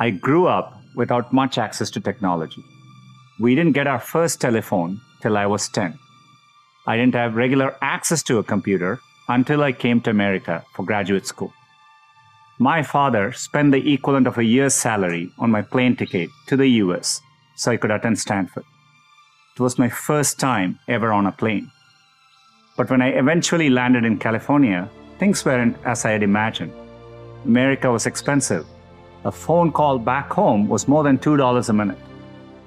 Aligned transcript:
I 0.00 0.10
grew 0.10 0.46
up 0.46 0.80
without 0.94 1.32
much 1.32 1.58
access 1.58 1.90
to 1.90 2.00
technology. 2.00 2.64
We 3.40 3.54
didn't 3.54 3.72
get 3.72 3.86
our 3.86 3.98
first 3.98 4.40
telephone 4.40 5.00
till 5.22 5.36
I 5.36 5.46
was 5.46 5.68
10. 5.68 5.98
I 6.86 6.96
didn't 6.96 7.14
have 7.14 7.34
regular 7.34 7.76
access 7.82 8.22
to 8.24 8.38
a 8.38 8.44
computer 8.44 9.00
until 9.28 9.62
I 9.62 9.72
came 9.72 10.00
to 10.02 10.10
America 10.10 10.64
for 10.74 10.84
graduate 10.84 11.26
school. 11.26 11.52
My 12.60 12.82
father 12.82 13.32
spent 13.32 13.72
the 13.72 13.92
equivalent 13.92 14.26
of 14.26 14.38
a 14.38 14.44
year's 14.44 14.74
salary 14.74 15.30
on 15.38 15.50
my 15.50 15.62
plane 15.62 15.96
ticket 15.96 16.30
to 16.46 16.56
the 16.56 16.68
US 16.82 17.20
so 17.56 17.72
I 17.72 17.76
could 17.76 17.90
attend 17.90 18.18
Stanford. 18.18 18.64
It 19.54 19.60
was 19.60 19.78
my 19.78 19.88
first 19.88 20.38
time 20.38 20.78
ever 20.86 21.12
on 21.12 21.26
a 21.26 21.32
plane. 21.32 21.70
But 22.76 22.90
when 22.90 23.02
I 23.02 23.08
eventually 23.08 23.68
landed 23.68 24.04
in 24.04 24.18
California, 24.18 24.88
things 25.18 25.44
weren't 25.44 25.76
as 25.84 26.04
I 26.04 26.12
had 26.12 26.22
imagined. 26.22 26.72
America 27.44 27.90
was 27.90 28.06
expensive. 28.06 28.64
A 29.28 29.30
phone 29.30 29.70
call 29.70 29.98
back 29.98 30.32
home 30.32 30.68
was 30.68 30.88
more 30.88 31.02
than 31.04 31.18
$2 31.18 31.68
a 31.68 31.72
minute, 31.74 31.98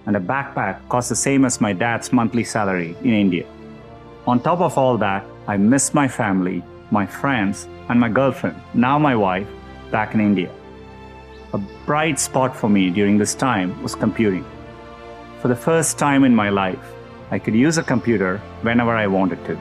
and 0.05 0.15
a 0.15 0.19
backpack 0.19 0.87
cost 0.89 1.09
the 1.09 1.15
same 1.15 1.43
as 1.43 1.59
my 1.59 1.73
dad's 1.73 2.13
monthly 2.13 2.43
salary 2.43 2.95
in 3.01 3.15
India. 3.15 3.47
On 4.27 4.39
top 4.39 4.59
of 4.61 4.77
all 4.77 4.95
that, 4.99 5.25
I 5.47 5.57
missed 5.57 5.95
my 5.95 6.07
family, 6.07 6.61
my 6.91 7.07
friends, 7.07 7.67
and 7.89 7.99
my 7.99 8.09
girlfriend, 8.09 8.61
now 8.75 8.99
my 8.99 9.15
wife, 9.15 9.47
back 9.89 10.13
in 10.13 10.21
India. 10.21 10.51
A 11.53 11.57
bright 11.87 12.19
spot 12.19 12.55
for 12.55 12.69
me 12.69 12.91
during 12.91 13.17
this 13.17 13.33
time 13.33 13.81
was 13.81 13.95
computing. 13.95 14.45
For 15.41 15.47
the 15.47 15.63
first 15.67 15.97
time 15.97 16.23
in 16.23 16.35
my 16.35 16.51
life, 16.51 16.93
I 17.31 17.39
could 17.39 17.55
use 17.55 17.79
a 17.79 17.89
computer 17.93 18.37
whenever 18.61 18.95
I 18.95 19.07
wanted 19.07 19.43
to. 19.45 19.57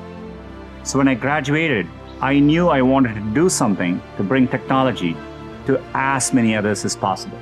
So 0.82 0.98
when 0.98 1.08
I 1.08 1.14
graduated, 1.14 1.86
I 2.20 2.40
knew 2.40 2.68
I 2.68 2.82
wanted 2.82 3.14
to 3.14 3.32
do 3.32 3.48
something 3.48 4.02
to 4.18 4.22
bring 4.22 4.46
technology 4.46 5.16
to 5.70 5.80
as 5.94 6.32
many 6.32 6.56
others 6.56 6.84
as 6.84 6.96
possible. 6.96 7.38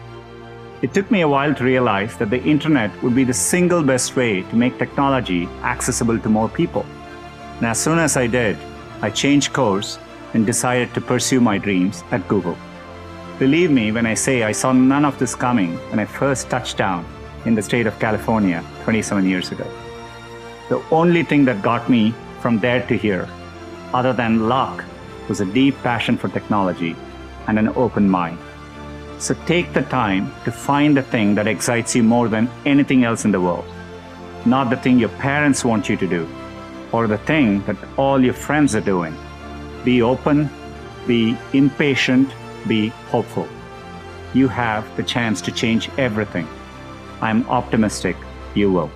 It 0.81 0.95
took 0.95 1.11
me 1.11 1.23
a 1.23 1.29
while 1.29 1.55
to 1.55 1.65
realize 1.65 2.17
that 2.19 2.31
the 2.31 2.43
internet 2.45 2.91
would 3.03 3.15
be 3.15 3.25
the 3.25 3.35
single 3.35 3.83
best 3.83 4.15
way 4.15 4.43
to 4.43 4.57
make 4.57 4.79
technology 4.79 5.47
accessible 5.63 6.19
to 6.21 6.29
more 6.29 6.49
people. 6.49 6.87
And 7.57 7.67
as 7.67 7.81
soon 7.81 7.99
as 7.99 8.17
I 8.17 8.27
did, 8.29 8.57
I 9.03 9.11
changed 9.11 9.53
course 9.53 9.99
and 10.35 10.47
decided 10.47 10.95
to 10.95 11.01
pursue 11.01 11.41
my 11.41 11.59
dreams 11.59 12.05
at 12.13 12.29
Google. 12.29 12.57
Believe 13.39 13.71
me 13.71 13.91
when 13.93 14.07
I 14.07 14.15
say 14.15 14.43
I 14.43 14.53
saw 14.53 14.73
none 14.73 15.05
of 15.05 15.19
this 15.19 15.35
coming 15.35 15.77
when 15.91 15.99
I 15.99 16.05
first 16.05 16.49
touched 16.51 16.77
down 16.77 17.05
in 17.45 17.55
the 17.55 17.63
state 17.63 17.87
of 17.87 17.99
California 17.99 18.65
27 18.85 19.29
years 19.29 19.51
ago. 19.51 19.67
The 20.69 20.83
only 20.91 21.23
thing 21.23 21.45
that 21.47 21.63
got 21.63 21.89
me 21.89 22.15
from 22.41 22.59
there 22.59 22.87
to 22.87 22.97
here, 22.97 23.29
other 23.93 24.13
than 24.13 24.49
luck, 24.49 24.85
was 25.29 25.41
a 25.41 25.47
deep 25.47 25.77
passion 25.83 26.17
for 26.17 26.29
technology 26.29 26.95
and 27.49 27.59
an 27.59 27.69
open 27.71 28.09
mind. 28.09 28.39
So 29.19 29.35
take 29.47 29.73
the 29.73 29.83
time 29.83 30.33
to 30.45 30.53
find 30.53 30.97
the 30.97 31.03
thing 31.03 31.35
that 31.35 31.49
excites 31.49 31.97
you 31.97 32.05
more 32.05 32.29
than 32.29 32.49
anything 32.65 33.03
else 33.03 33.25
in 33.25 33.33
the 33.33 33.41
world. 33.41 33.65
Not 34.47 34.71
the 34.71 34.77
thing 34.77 35.01
your 35.01 35.09
parents 35.09 35.65
want 35.65 35.89
you 35.89 35.97
to 35.97 36.07
do, 36.07 36.29
or 36.93 37.09
the 37.09 37.19
thing 37.19 37.65
that 37.65 37.77
all 37.97 38.23
your 38.23 38.35
friends 38.35 38.77
are 38.77 38.81
doing. 38.81 39.17
Be 39.85 40.03
open, 40.03 40.49
be 41.09 41.37
impatient, 41.53 42.33
be 42.69 42.89
hopeful. 43.11 43.49
You 44.35 44.47
have 44.49 44.85
the 44.97 45.03
chance 45.03 45.41
to 45.43 45.51
change 45.51 45.91
everything. 45.99 46.47
I'm 47.21 47.45
optimistic 47.49 48.17
you 48.55 48.71
will. 48.71 48.91